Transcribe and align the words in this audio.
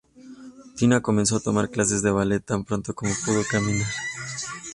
Tina 0.75 0.99
comenzó 0.99 1.35
a 1.35 1.41
tomar 1.41 1.69
clases 1.69 2.01
de 2.01 2.09
ballet 2.09 2.43
tan 2.43 2.65
pronto 2.65 2.95
como 2.95 3.11
pudo 3.23 3.43
caminar. 3.47 3.87